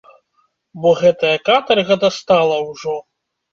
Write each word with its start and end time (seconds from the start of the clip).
Бо 0.85 0.89
гэтая 1.01 1.35
катарга 1.51 1.95
дастала 2.07 2.57
ўжо! 2.69 2.99